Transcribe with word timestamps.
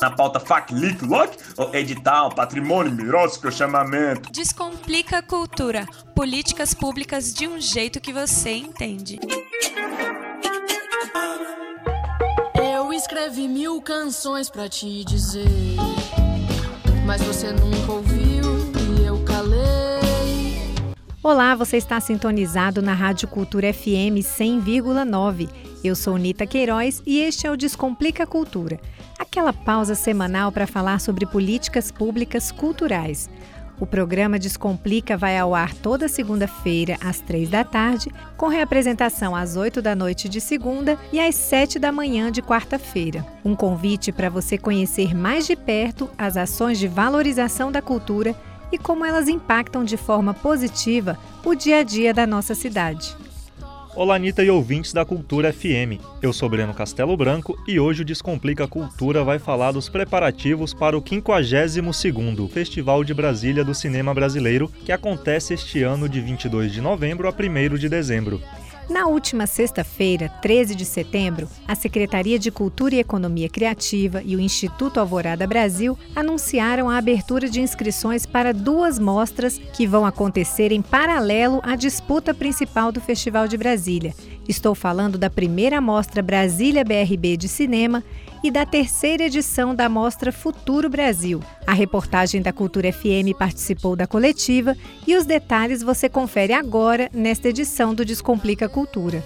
Na 0.00 0.10
pauta 0.12 0.38
FAC, 0.38 0.72
LIC, 0.72 1.04
LOC, 1.04 1.36
edital, 1.72 2.32
patrimônio, 2.32 2.92
mirótico, 2.92 3.50
chamamento. 3.50 4.30
Descomplica 4.30 5.18
a 5.18 5.22
cultura. 5.22 5.86
Políticas 6.14 6.72
públicas 6.72 7.34
de 7.34 7.48
um 7.48 7.60
jeito 7.60 8.00
que 8.00 8.12
você 8.12 8.50
entende. 8.50 9.18
Eu 12.54 12.92
escrevi 12.92 13.48
mil 13.48 13.82
canções 13.82 14.48
pra 14.48 14.68
te 14.68 15.04
dizer, 15.04 15.76
mas 17.04 17.20
você 17.22 17.50
nunca 17.50 17.92
ouviu 17.92 18.44
e 19.00 19.04
eu 19.04 19.24
calei. 19.24 19.98
Olá, 21.20 21.56
você 21.56 21.76
está 21.76 22.00
sintonizado 22.00 22.80
na 22.80 22.94
Rádio 22.94 23.26
Cultura 23.26 23.72
FM 23.72 24.22
100,9. 24.22 25.67
Eu 25.82 25.94
sou 25.94 26.16
Nita 26.16 26.44
Queiroz 26.44 27.00
e 27.06 27.20
este 27.20 27.46
é 27.46 27.50
o 27.50 27.56
Descomplica 27.56 28.26
Cultura, 28.26 28.80
aquela 29.16 29.52
pausa 29.52 29.94
semanal 29.94 30.50
para 30.50 30.66
falar 30.66 31.00
sobre 31.00 31.24
políticas 31.24 31.92
públicas 31.92 32.50
culturais. 32.50 33.30
O 33.78 33.86
programa 33.86 34.40
Descomplica 34.40 35.16
vai 35.16 35.38
ao 35.38 35.54
ar 35.54 35.72
toda 35.72 36.08
segunda-feira, 36.08 36.96
às 37.00 37.20
três 37.20 37.48
da 37.48 37.62
tarde, 37.62 38.12
com 38.36 38.48
reapresentação 38.48 39.36
às 39.36 39.54
oito 39.54 39.80
da 39.80 39.94
noite 39.94 40.28
de 40.28 40.40
segunda 40.40 40.98
e 41.12 41.20
às 41.20 41.36
sete 41.36 41.78
da 41.78 41.92
manhã 41.92 42.32
de 42.32 42.42
quarta-feira. 42.42 43.24
Um 43.44 43.54
convite 43.54 44.10
para 44.10 44.28
você 44.28 44.58
conhecer 44.58 45.14
mais 45.14 45.46
de 45.46 45.54
perto 45.54 46.10
as 46.18 46.36
ações 46.36 46.76
de 46.80 46.88
valorização 46.88 47.70
da 47.70 47.80
cultura 47.80 48.34
e 48.72 48.78
como 48.78 49.04
elas 49.04 49.28
impactam 49.28 49.84
de 49.84 49.96
forma 49.96 50.34
positiva 50.34 51.16
o 51.44 51.54
dia 51.54 51.78
a 51.78 51.82
dia 51.84 52.12
da 52.12 52.26
nossa 52.26 52.56
cidade. 52.56 53.16
Olá, 53.98 54.14
Anitta 54.14 54.44
e 54.44 54.48
ouvintes 54.48 54.92
da 54.92 55.04
Cultura 55.04 55.52
FM. 55.52 55.98
Eu 56.22 56.32
sou 56.32 56.48
Breno 56.48 56.72
Castelo 56.72 57.16
Branco 57.16 57.58
e 57.66 57.80
hoje 57.80 58.02
o 58.02 58.04
Descomplica 58.04 58.68
Cultura 58.68 59.24
vai 59.24 59.40
falar 59.40 59.72
dos 59.72 59.88
preparativos 59.88 60.72
para 60.72 60.96
o 60.96 61.02
52º 61.02 62.48
Festival 62.48 63.02
de 63.02 63.12
Brasília 63.12 63.64
do 63.64 63.74
Cinema 63.74 64.14
Brasileiro, 64.14 64.70
que 64.84 64.92
acontece 64.92 65.54
este 65.54 65.82
ano 65.82 66.08
de 66.08 66.20
22 66.20 66.72
de 66.72 66.80
novembro 66.80 67.26
a 67.26 67.32
1 67.32 67.76
de 67.76 67.88
dezembro. 67.88 68.40
Na 68.88 69.06
última 69.06 69.46
sexta-feira, 69.46 70.30
13 70.40 70.74
de 70.74 70.86
setembro, 70.86 71.46
a 71.66 71.74
Secretaria 71.74 72.38
de 72.38 72.50
Cultura 72.50 72.94
e 72.94 72.98
Economia 72.98 73.46
Criativa 73.46 74.22
e 74.24 74.34
o 74.34 74.40
Instituto 74.40 74.98
Alvorada 74.98 75.46
Brasil 75.46 75.98
anunciaram 76.16 76.88
a 76.88 76.96
abertura 76.96 77.50
de 77.50 77.60
inscrições 77.60 78.24
para 78.24 78.54
duas 78.54 78.98
mostras 78.98 79.58
que 79.58 79.86
vão 79.86 80.06
acontecer 80.06 80.72
em 80.72 80.80
paralelo 80.80 81.60
à 81.62 81.76
disputa 81.76 82.32
principal 82.32 82.90
do 82.90 82.98
Festival 82.98 83.46
de 83.46 83.58
Brasília. 83.58 84.14
Estou 84.48 84.74
falando 84.74 85.18
da 85.18 85.28
primeira 85.28 85.78
mostra 85.78 86.22
Brasília 86.22 86.82
BRB 86.82 87.36
de 87.36 87.46
Cinema 87.46 88.02
e 88.42 88.50
da 88.50 88.64
terceira 88.64 89.24
edição 89.24 89.74
da 89.74 89.90
Mostra 89.90 90.32
Futuro 90.32 90.88
Brasil. 90.88 91.42
A 91.66 91.74
reportagem 91.74 92.40
da 92.40 92.50
Cultura 92.50 92.90
FM 92.90 93.36
participou 93.38 93.94
da 93.94 94.06
coletiva 94.06 94.74
e 95.06 95.14
os 95.16 95.26
detalhes 95.26 95.82
você 95.82 96.08
confere 96.08 96.54
agora 96.54 97.10
nesta 97.12 97.50
edição 97.50 97.94
do 97.94 98.06
Descomplica 98.06 98.70
Cultura. 98.70 99.22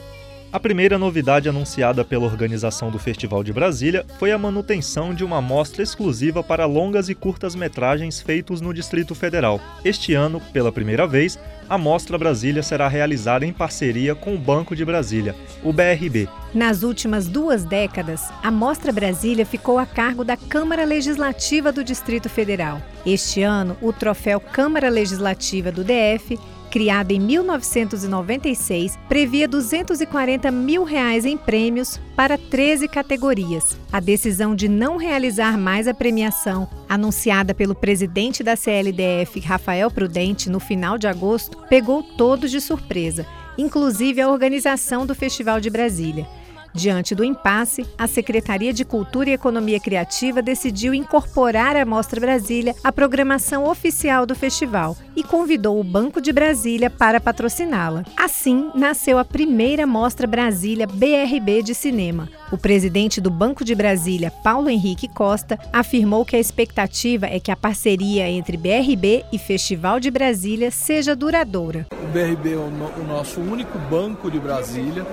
A 0.52 0.60
primeira 0.60 0.98
novidade 0.98 1.48
anunciada 1.48 2.04
pela 2.04 2.26
organização 2.26 2.90
do 2.90 2.98
Festival 2.98 3.42
de 3.42 3.54
Brasília 3.54 4.04
foi 4.18 4.32
a 4.32 4.38
manutenção 4.38 5.14
de 5.14 5.24
uma 5.24 5.40
mostra 5.40 5.82
exclusiva 5.82 6.42
para 6.42 6.66
longas 6.66 7.08
e 7.08 7.14
curtas 7.14 7.54
metragens 7.54 8.20
feitos 8.20 8.60
no 8.60 8.74
Distrito 8.74 9.14
Federal. 9.14 9.58
Este 9.82 10.12
ano, 10.12 10.42
pela 10.52 10.70
primeira 10.70 11.06
vez, 11.06 11.38
a 11.68 11.78
Mostra 11.78 12.18
Brasília 12.18 12.62
será 12.62 12.88
realizada 12.88 13.46
em 13.46 13.52
parceria 13.52 14.14
com 14.14 14.34
o 14.34 14.38
Banco 14.38 14.76
de 14.76 14.84
Brasília, 14.84 15.34
o 15.62 15.72
BRB. 15.72 16.28
Nas 16.54 16.82
últimas 16.82 17.26
duas 17.28 17.64
décadas, 17.64 18.28
a 18.42 18.50
Mostra 18.50 18.92
Brasília 18.92 19.46
ficou 19.46 19.78
a 19.78 19.86
cargo 19.86 20.24
da 20.24 20.36
Câmara 20.36 20.84
Legislativa 20.84 21.72
do 21.72 21.82
Distrito 21.82 22.28
Federal. 22.28 22.80
Este 23.06 23.42
ano, 23.42 23.76
o 23.80 23.92
troféu 23.92 24.38
Câmara 24.38 24.88
Legislativa 24.88 25.72
do 25.72 25.82
DF 25.82 26.38
criado 26.72 27.12
em 27.12 27.20
1996, 27.20 28.98
previa 29.06 29.46
240 29.46 30.50
mil 30.50 30.84
reais 30.84 31.26
em 31.26 31.36
prêmios 31.36 32.00
para 32.16 32.38
13 32.38 32.88
categorias. 32.88 33.76
A 33.92 34.00
decisão 34.00 34.56
de 34.56 34.68
não 34.68 34.96
realizar 34.96 35.58
mais 35.58 35.86
a 35.86 35.92
premiação, 35.92 36.66
anunciada 36.88 37.54
pelo 37.54 37.74
presidente 37.74 38.42
da 38.42 38.56
CLDF, 38.56 39.38
Rafael 39.40 39.90
Prudente, 39.90 40.48
no 40.48 40.58
final 40.58 40.96
de 40.96 41.06
agosto, 41.06 41.58
pegou 41.68 42.02
todos 42.02 42.50
de 42.50 42.58
surpresa, 42.58 43.26
inclusive 43.58 44.22
a 44.22 44.30
organização 44.30 45.04
do 45.04 45.14
Festival 45.14 45.60
de 45.60 45.68
Brasília. 45.68 46.26
Diante 46.74 47.14
do 47.14 47.22
impasse, 47.22 47.86
a 47.98 48.06
Secretaria 48.06 48.72
de 48.72 48.84
Cultura 48.84 49.28
e 49.28 49.34
Economia 49.34 49.78
Criativa 49.78 50.40
decidiu 50.40 50.94
incorporar 50.94 51.76
a 51.76 51.84
Mostra 51.84 52.18
Brasília 52.18 52.74
à 52.82 52.90
programação 52.90 53.68
oficial 53.68 54.24
do 54.24 54.34
festival 54.34 54.96
e 55.14 55.22
convidou 55.22 55.78
o 55.78 55.84
Banco 55.84 56.20
de 56.20 56.32
Brasília 56.32 56.88
para 56.88 57.20
patrociná-la. 57.20 58.04
Assim, 58.16 58.70
nasceu 58.74 59.18
a 59.18 59.24
primeira 59.24 59.86
Mostra 59.86 60.26
Brasília 60.26 60.86
BRB 60.86 61.62
de 61.62 61.74
cinema. 61.74 62.28
O 62.50 62.56
presidente 62.56 63.20
do 63.20 63.30
Banco 63.30 63.64
de 63.64 63.74
Brasília, 63.74 64.30
Paulo 64.30 64.70
Henrique 64.70 65.08
Costa, 65.08 65.58
afirmou 65.72 66.24
que 66.24 66.36
a 66.36 66.40
expectativa 66.40 67.26
é 67.26 67.38
que 67.38 67.50
a 67.50 67.56
parceria 67.56 68.28
entre 68.28 68.56
BRB 68.56 69.24
e 69.32 69.38
Festival 69.38 70.00
de 70.00 70.10
Brasília 70.10 70.70
seja 70.70 71.14
duradoura. 71.14 71.86
O 71.92 72.06
BRB 72.08 72.54
é 72.54 72.56
o 72.56 73.06
nosso 73.06 73.40
único 73.40 73.78
banco 73.90 74.30
de 74.30 74.38
Brasília 74.38 75.06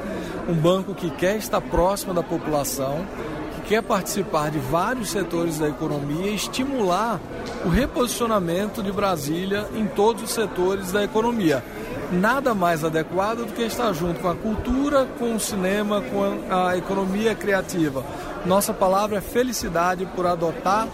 um 0.49 0.53
banco 0.53 0.95
que 0.95 1.11
quer 1.11 1.37
estar 1.37 1.61
próximo 1.61 2.11
da 2.11 2.23
população, 2.23 3.05
que 3.55 3.69
quer 3.69 3.83
participar 3.83 4.49
de 4.49 4.57
vários 4.57 5.11
setores 5.11 5.59
da 5.59 5.69
economia 5.69 6.31
e 6.31 6.35
estimular 6.35 7.19
o 7.63 7.69
reposicionamento 7.69 8.81
de 8.81 8.91
Brasília 8.91 9.67
em 9.75 9.85
todos 9.85 10.23
os 10.23 10.31
setores 10.31 10.91
da 10.91 11.03
economia. 11.03 11.63
Nada 12.11 12.55
mais 12.55 12.83
adequado 12.83 13.45
do 13.45 13.53
que 13.53 13.61
estar 13.61 13.93
junto 13.93 14.19
com 14.19 14.29
a 14.29 14.35
cultura, 14.35 15.07
com 15.19 15.35
o 15.35 15.39
cinema, 15.39 16.01
com 16.01 16.55
a 16.55 16.75
economia 16.75 17.35
criativa. 17.35 18.03
Nossa 18.43 18.73
palavra 18.73 19.19
é 19.19 19.21
felicidade 19.21 20.07
por 20.15 20.25
adotar 20.25 20.87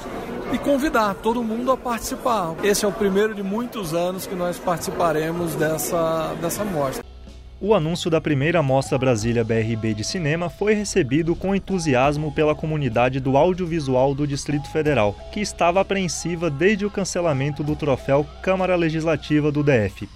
e 0.52 0.58
convidar 0.58 1.16
todo 1.16 1.42
mundo 1.42 1.72
a 1.72 1.78
participar. 1.78 2.56
Esse 2.62 2.84
é 2.84 2.88
o 2.88 2.92
primeiro 2.92 3.34
de 3.34 3.42
muitos 3.42 3.94
anos 3.94 4.28
que 4.28 4.36
nós 4.36 4.60
participaremos 4.60 5.56
dessa, 5.56 6.36
dessa 6.42 6.66
mostra. 6.66 7.15
O 7.60 7.74
anúncio 7.74 8.12
da 8.12 8.20
primeira 8.20 8.62
Mostra 8.62 8.98
Brasília 8.98 9.44
BRB 9.44 9.94
de 9.94 10.04
Cinema 10.04 10.50
foi 10.50 10.74
recebido 10.74 11.36
com 11.36 11.56
entusiasmo 11.56 12.32
pela 12.32 12.54
comunidade 12.54 13.20
do 13.20 13.38
audiovisual 13.38 14.14
do 14.14 14.28
Distrito 14.28 14.70
Federal, 14.70 15.16
que 15.32 15.40
estava 15.40 15.80
apreensiva 15.80 16.50
desde 16.50 16.86
o 16.86 16.92
cancelamento 16.92 17.64
do 17.64 17.76
troféu 17.76 18.26
Câmara 18.42 18.76
Legislativa 18.76 19.52
do 19.52 19.64
DF. 19.64 20.10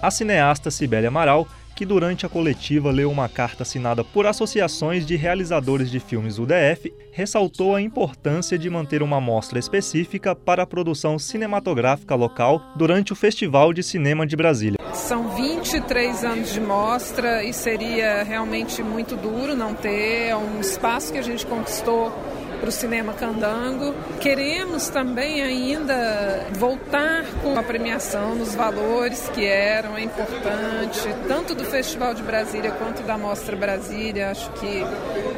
A 0.00 0.10
cineasta 0.10 0.70
Cibele 0.70 1.06
Amaral 1.06 1.46
que 1.76 1.84
durante 1.84 2.24
a 2.24 2.28
coletiva 2.28 2.90
leu 2.90 3.10
uma 3.10 3.28
carta 3.28 3.62
assinada 3.62 4.02
por 4.02 4.24
associações 4.26 5.04
de 5.06 5.14
realizadores 5.14 5.90
de 5.90 6.00
filmes 6.00 6.38
UDF, 6.38 6.92
ressaltou 7.12 7.76
a 7.76 7.82
importância 7.82 8.58
de 8.58 8.70
manter 8.70 9.02
uma 9.02 9.20
mostra 9.20 9.58
específica 9.58 10.34
para 10.34 10.62
a 10.62 10.66
produção 10.66 11.18
cinematográfica 11.18 12.14
local 12.14 12.62
durante 12.74 13.12
o 13.12 13.16
Festival 13.16 13.74
de 13.74 13.82
Cinema 13.82 14.26
de 14.26 14.34
Brasília. 14.34 14.75
São 15.06 15.28
23 15.28 16.24
anos 16.24 16.52
de 16.52 16.60
mostra 16.60 17.44
e 17.44 17.52
seria 17.52 18.24
realmente 18.24 18.82
muito 18.82 19.14
duro 19.14 19.54
não 19.54 19.72
ter 19.72 20.30
é 20.30 20.36
um 20.36 20.60
espaço 20.60 21.12
que 21.12 21.18
a 21.18 21.22
gente 21.22 21.46
conquistou 21.46 22.10
para 22.58 22.68
o 22.68 22.72
cinema 22.72 23.12
candango. 23.12 23.94
Queremos 24.18 24.88
também 24.88 25.42
ainda 25.42 26.48
voltar 26.54 27.24
com 27.40 27.56
a 27.56 27.62
premiação 27.62 28.34
nos 28.34 28.56
valores 28.56 29.28
que 29.28 29.46
eram, 29.46 29.96
é 29.96 30.02
importante, 30.02 31.08
tanto 31.28 31.54
do 31.54 31.64
Festival 31.64 32.12
de 32.12 32.24
Brasília 32.24 32.72
quanto 32.72 33.04
da 33.04 33.16
Mostra 33.16 33.54
Brasília. 33.54 34.32
Acho 34.32 34.50
que 34.54 34.84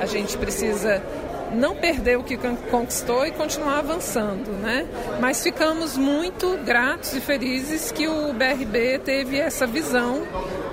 a 0.00 0.06
gente 0.06 0.38
precisa 0.38 1.02
não 1.52 1.74
perder 1.74 2.18
o 2.18 2.22
que 2.22 2.36
conquistou 2.70 3.26
e 3.26 3.30
continuar 3.30 3.78
avançando, 3.78 4.50
né? 4.52 4.86
Mas 5.20 5.42
ficamos 5.42 5.96
muito 5.96 6.58
gratos 6.64 7.14
e 7.14 7.20
felizes 7.20 7.90
que 7.92 8.06
o 8.06 8.32
BRB 8.32 9.00
teve 9.04 9.38
essa 9.38 9.66
visão 9.66 10.22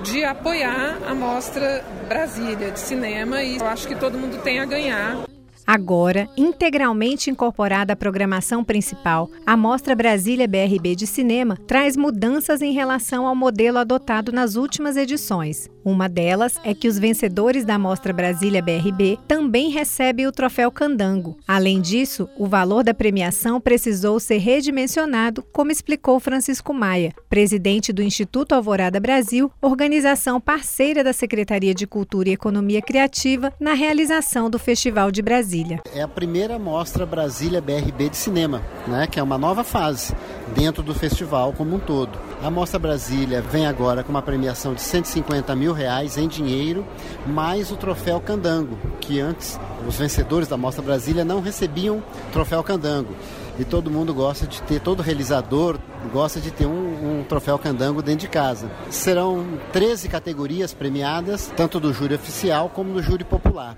de 0.03 0.23
apoiar 0.23 0.99
a 1.07 1.13
Mostra 1.13 1.83
Brasília 2.07 2.71
de 2.71 2.79
cinema 2.79 3.41
e 3.41 3.57
eu 3.57 3.65
acho 3.65 3.87
que 3.87 3.95
todo 3.95 4.17
mundo 4.17 4.41
tem 4.41 4.59
a 4.59 4.65
ganhar. 4.65 5.34
Agora, 5.65 6.29
integralmente 6.37 7.31
incorporada 7.31 7.93
à 7.93 7.95
programação 7.95 8.63
principal, 8.63 9.29
a 9.45 9.57
Mostra 9.57 9.95
Brasília 9.95 10.47
BRB 10.47 10.95
de 10.95 11.07
Cinema 11.07 11.57
traz 11.65 11.97
mudanças 11.97 12.61
em 12.61 12.71
relação 12.71 13.25
ao 13.25 13.35
modelo 13.35 13.79
adotado 13.79 14.31
nas 14.31 14.55
últimas 14.55 14.95
edições. 14.95 15.67
Uma 15.83 16.07
delas 16.07 16.59
é 16.63 16.73
que 16.73 16.87
os 16.87 16.99
vencedores 16.99 17.65
da 17.65 17.77
Mostra 17.77 18.13
Brasília 18.13 18.61
BRB 18.61 19.19
também 19.27 19.69
recebem 19.69 20.27
o 20.27 20.31
troféu 20.31 20.71
Candango. 20.71 21.37
Além 21.47 21.81
disso, 21.81 22.27
o 22.37 22.47
valor 22.47 22.83
da 22.83 22.93
premiação 22.93 23.59
precisou 23.59 24.19
ser 24.19 24.37
redimensionado, 24.37 25.43
como 25.51 25.71
explicou 25.71 26.19
Francisco 26.19 26.73
Maia, 26.73 27.13
presidente 27.29 27.93
do 27.93 28.01
Instituto 28.01 28.53
Alvorada 28.53 28.99
Brasil, 28.99 29.51
organização 29.61 30.39
parceira 30.41 31.03
da 31.03 31.13
Secretaria 31.13 31.73
de 31.73 31.87
Cultura 31.87 32.29
e 32.29 32.33
Economia 32.33 32.81
Criativa 32.81 33.53
na 33.59 33.73
realização 33.73 34.49
do 34.49 34.57
Festival 34.57 35.11
de 35.11 35.21
Brasília. 35.21 35.54
Brasília. 35.55 35.81
É 35.93 36.01
a 36.01 36.07
primeira 36.07 36.59
mostra 36.59 37.05
Brasília 37.05 37.61
BRB 37.61 38.09
de 38.09 38.17
cinema, 38.17 38.61
né, 38.87 39.07
que 39.07 39.19
é 39.19 39.23
uma 39.23 39.37
nova 39.37 39.63
fase 39.63 40.13
dentro 40.53 40.83
do 40.83 40.93
festival 40.93 41.53
como 41.53 41.75
um 41.75 41.79
todo. 41.79 42.17
A 42.43 42.49
Mostra 42.49 42.77
Brasília 42.77 43.41
vem 43.41 43.65
agora 43.65 44.03
com 44.03 44.09
uma 44.09 44.21
premiação 44.21 44.73
de 44.73 44.81
150 44.81 45.55
mil 45.55 45.71
reais 45.71 46.17
em 46.17 46.27
dinheiro, 46.27 46.85
mais 47.25 47.71
o 47.71 47.77
troféu 47.77 48.19
Candango, 48.19 48.77
que 48.99 49.19
antes 49.19 49.59
os 49.87 49.95
vencedores 49.95 50.47
da 50.47 50.57
Mostra 50.57 50.83
Brasília 50.83 51.23
não 51.23 51.39
recebiam 51.39 52.03
troféu 52.33 52.61
Candango 52.63 53.15
e 53.57 53.63
todo 53.63 53.89
mundo 53.89 54.13
gosta 54.13 54.45
de 54.45 54.61
ter, 54.63 54.81
todo 54.81 55.01
realizador 55.01 55.79
gosta 56.11 56.39
de 56.39 56.51
ter 56.51 56.65
um, 56.65 56.84
um, 56.95 57.23
troféu 57.23 57.57
candango 57.57 58.01
dentro 58.01 58.21
de 58.21 58.27
casa. 58.27 58.69
Serão 58.89 59.45
13 59.71 60.09
categorias 60.09 60.73
premiadas, 60.73 61.51
tanto 61.55 61.79
do 61.79 61.93
júri 61.93 62.15
oficial 62.15 62.69
como 62.69 62.93
do 62.93 63.01
júri 63.01 63.23
popular. 63.23 63.77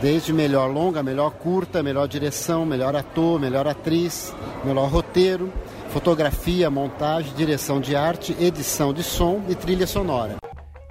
Desde 0.00 0.32
melhor 0.32 0.70
longa, 0.70 1.02
melhor 1.02 1.30
curta, 1.30 1.82
melhor 1.82 2.06
direção, 2.06 2.66
melhor 2.66 2.94
ator, 2.94 3.40
melhor 3.40 3.66
atriz, 3.66 4.34
melhor 4.64 4.88
roteiro, 4.88 5.52
fotografia, 5.88 6.70
montagem, 6.70 7.32
direção 7.34 7.80
de 7.80 7.96
arte, 7.96 8.36
edição 8.38 8.92
de 8.92 9.02
som 9.02 9.42
e 9.48 9.54
trilha 9.54 9.86
sonora. 9.86 10.45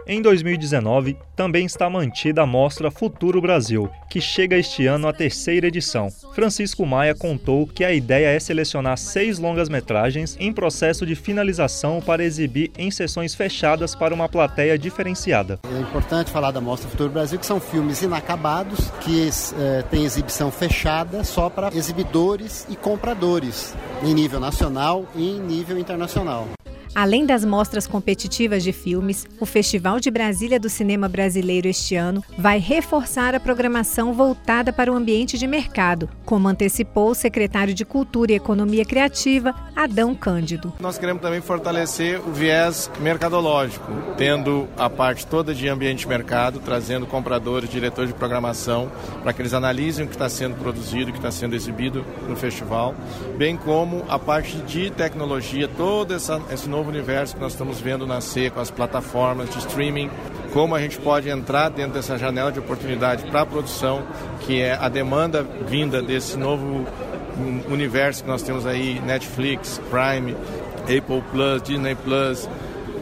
Em 0.07 0.21
2019, 0.21 1.17
também 1.35 1.65
está 1.65 1.89
mantida 1.89 2.43
a 2.43 2.45
mostra 2.45 2.91
Futuro 2.91 3.41
Brasil, 3.41 3.89
que 4.07 4.21
chega 4.21 4.55
este 4.55 4.85
ano 4.85 5.07
à 5.07 5.13
terceira 5.13 5.65
edição. 5.65 6.11
Francisco 6.35 6.85
Maia 6.85 7.15
contou 7.15 7.65
que 7.65 7.83
a 7.83 7.91
ideia 7.91 8.27
é 8.27 8.39
selecionar 8.39 8.99
seis 8.99 9.39
longas-metragens 9.39 10.37
em 10.39 10.53
processo 10.53 11.07
de 11.07 11.15
finalização 11.15 11.99
para 12.01 12.23
exibir 12.23 12.71
em 12.77 12.91
sessões 12.91 13.33
fechadas 13.33 13.95
para 13.95 14.13
uma 14.13 14.29
plateia 14.29 14.77
diferenciada. 14.77 15.59
É 15.75 15.79
importante 15.79 16.29
falar 16.29 16.51
da 16.51 16.61
Mostra 16.61 16.87
Futuro 16.87 17.09
Brasil, 17.09 17.39
que 17.39 17.45
são 17.45 17.59
filmes 17.59 18.03
inacabados, 18.03 18.91
que 19.01 19.27
é, 19.57 19.81
têm 19.89 20.05
exibição 20.05 20.51
fechada 20.51 21.23
só 21.23 21.49
para 21.49 21.75
exibidores 21.75 22.67
e 22.69 22.75
compradores, 22.75 23.73
em 24.03 24.13
nível 24.13 24.39
nacional 24.39 25.07
e 25.15 25.31
em 25.31 25.39
nível 25.39 25.79
internacional. 25.79 26.47
Além 26.95 27.25
das 27.25 27.43
mostras 27.43 27.85
competitivas 27.85 28.63
de 28.63 28.71
filmes, 28.71 29.27
o 29.37 29.45
Festival 29.45 29.99
de 29.99 30.09
Brasília 30.09 30.57
do 30.57 30.69
Cinema 30.69 31.09
Brasileiro 31.09 31.67
este 31.67 31.93
ano 31.97 32.23
vai 32.37 32.57
reforçar 32.57 33.35
a 33.35 33.39
programação 33.39 34.13
voltada 34.13 34.71
para 34.71 34.89
o 34.89 34.95
ambiente 34.95 35.37
de 35.37 35.45
mercado, 35.45 36.09
como 36.23 36.47
antecipou 36.47 37.09
o 37.09 37.13
secretário 37.13 37.73
de 37.73 37.83
Cultura 37.83 38.31
e 38.31 38.35
Economia 38.35 38.85
Criativa, 38.85 39.53
Adão 39.75 40.15
Cândido. 40.15 40.71
Nós 40.79 40.97
queremos 40.97 41.21
também 41.21 41.41
fortalecer 41.41 42.17
o 42.25 42.31
viés 42.31 42.89
mercadológico, 43.01 43.91
tendo 44.17 44.65
a 44.77 44.89
parte 44.89 45.27
toda 45.27 45.53
de 45.53 45.67
ambiente 45.67 45.99
de 45.99 46.07
mercado, 46.07 46.61
trazendo 46.61 47.05
compradores, 47.05 47.69
diretores 47.69 48.13
de 48.13 48.17
programação, 48.17 48.89
para 49.21 49.33
que 49.33 49.41
eles 49.41 49.53
analisem 49.53 50.05
o 50.05 50.07
que 50.07 50.15
está 50.15 50.29
sendo 50.29 50.55
produzido, 50.55 51.09
o 51.09 51.11
que 51.11 51.19
está 51.19 51.29
sendo 51.29 51.55
exibido 51.55 52.05
no 52.29 52.37
festival, 52.37 52.95
bem 53.37 53.57
como 53.57 54.05
a 54.07 54.17
parte 54.17 54.55
de 54.59 54.89
tecnologia, 54.91 55.67
todo 55.67 56.13
essa, 56.13 56.41
esse 56.49 56.69
novo 56.69 56.84
novo 56.85 56.89
universo 56.89 57.33
que 57.33 57.41
nós 57.41 57.53
estamos 57.53 57.81
vendo 57.81 58.05
nascer 58.05 58.51
com 58.51 58.59
as 58.59 58.69
plataformas 58.69 59.49
de 59.49 59.57
streaming, 59.59 60.09
como 60.53 60.75
a 60.75 60.79
gente 60.79 60.97
pode 60.99 61.29
entrar 61.29 61.69
dentro 61.69 61.93
dessa 61.93 62.17
janela 62.17 62.51
de 62.51 62.59
oportunidade 62.59 63.25
para 63.25 63.41
a 63.41 63.45
produção, 63.45 64.03
que 64.41 64.61
é 64.61 64.73
a 64.73 64.87
demanda 64.87 65.43
vinda 65.67 66.01
desse 66.01 66.37
novo 66.37 66.85
universo 67.69 68.23
que 68.23 68.29
nós 68.29 68.43
temos 68.43 68.65
aí, 68.65 68.99
Netflix, 69.01 69.81
Prime, 69.89 70.35
Apple 70.83 71.23
Plus, 71.31 71.61
Disney 71.63 71.95
Plus, 71.95 72.47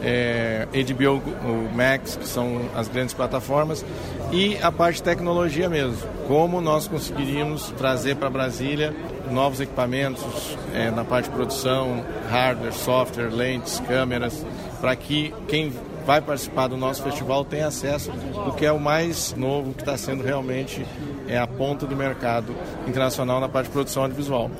é, 0.04 0.68
HBO 0.70 1.22
Max, 1.74 2.16
que 2.16 2.26
são 2.26 2.60
as 2.76 2.86
grandes 2.88 3.14
plataformas, 3.14 3.84
e 4.30 4.58
a 4.58 4.70
parte 4.70 4.96
de 4.96 5.02
tecnologia 5.04 5.68
mesmo. 5.68 5.96
Como 6.28 6.60
nós 6.60 6.86
conseguiríamos 6.86 7.70
trazer 7.76 8.16
para 8.16 8.28
Brasília 8.28 8.94
novos 9.30 9.60
equipamentos 9.60 10.56
é, 10.74 10.90
na 10.90 11.04
parte 11.04 11.30
de 11.30 11.34
produção, 11.34 12.04
hardware, 12.30 12.72
software, 12.72 13.30
lentes, 13.30 13.80
câmeras, 13.80 14.44
para 14.80 14.94
que 14.94 15.32
quem 15.48 15.72
vai 16.04 16.20
participar 16.20 16.68
do 16.68 16.76
nosso 16.76 17.02
festival 17.02 17.44
tenha 17.44 17.66
acesso 17.66 18.12
do 18.12 18.52
que 18.52 18.66
é 18.66 18.72
o 18.72 18.78
mais 18.78 19.34
novo, 19.34 19.72
que 19.72 19.80
está 19.80 19.96
sendo 19.96 20.22
realmente 20.22 20.84
é, 21.26 21.38
a 21.38 21.46
ponta 21.46 21.86
do 21.86 21.96
mercado 21.96 22.54
internacional 22.86 23.40
na 23.40 23.48
parte 23.48 23.66
de 23.66 23.72
produção 23.72 24.02
audiovisual. 24.02 24.50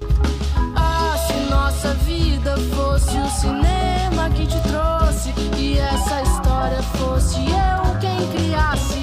Ah, 0.74 1.14
se 1.18 1.50
nossa 1.50 1.94
vida 1.94 2.56
fosse 2.74 3.18
o 3.18 3.28
cinema 3.28 4.30
que 4.34 4.46
te 4.46 4.58
trouxe 4.68 5.34
e 5.58 5.76
essa 5.78 6.22
história 6.22 6.82
fosse 6.82 7.36
eu 7.40 7.98
quem 8.00 8.26
criasse. 8.32 9.00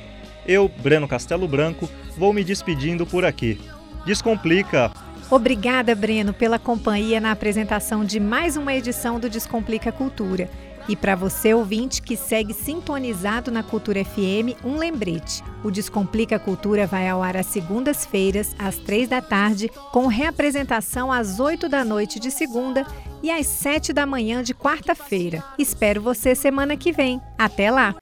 Eu, 0.47 0.70
Breno 0.82 1.06
Castelo 1.06 1.47
Branco, 1.47 1.87
vou 2.16 2.32
me 2.32 2.42
despedindo 2.42 3.04
por 3.04 3.26
aqui. 3.26 3.61
Descomplica! 4.06 4.90
Obrigada, 5.30 5.94
Breno, 5.94 6.32
pela 6.32 6.58
companhia 6.58 7.20
na 7.20 7.32
apresentação 7.32 8.02
de 8.02 8.18
mais 8.18 8.56
uma 8.56 8.75
edição 8.75 9.20
do 9.20 9.28
Descomplica 9.28 9.92
Cultura. 9.92 10.49
E 10.88 10.97
para 10.97 11.14
você, 11.14 11.52
ouvinte, 11.52 12.00
que 12.00 12.16
segue 12.16 12.54
sintonizado 12.54 13.50
na 13.50 13.62
Cultura 13.62 14.02
FM, 14.02 14.56
um 14.64 14.78
lembrete. 14.78 15.44
O 15.62 15.70
Descomplica 15.70 16.38
Cultura 16.38 16.87
vai 16.87 17.06
ao 17.06 17.23
ar 17.23 17.37
às 17.37 17.44
segundas-feiras, 17.44 18.56
às 18.58 18.76
três 18.76 19.06
da 19.06 19.20
tarde, 19.20 19.70
com 19.92 20.06
reapresentação 20.06 21.12
às 21.12 21.38
oito 21.38 21.68
da 21.68 21.85
noite 21.85 22.18
de 22.18 22.30
segunda 22.30 22.87
e 23.23 23.30
às 23.30 23.47
sete 23.47 23.92
da 23.92 24.06
manhã 24.06 24.42
de 24.42 24.54
quarta-feira. 24.54 25.44
Espero 25.58 26.00
você 26.00 26.35
semana 26.35 26.75
que 26.75 26.90
vem. 26.90 27.20
Até 27.37 27.70
lá! 27.70 27.94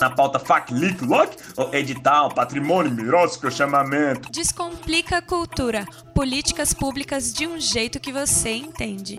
Na 0.00 0.10
pauta 0.10 0.38
FAC, 0.38 0.72
LIC, 0.72 1.02
LOC, 1.02 1.36
edital, 1.72 2.32
patrimônio, 2.32 2.92
mirócico, 2.92 3.50
chamamento. 3.50 4.30
Descomplica 4.30 5.18
a 5.18 5.22
cultura. 5.22 5.86
Políticas 6.14 6.72
públicas 6.72 7.32
de 7.32 7.46
um 7.46 7.58
jeito 7.58 8.00
que 8.00 8.12
você 8.12 8.50
entende. 8.50 9.18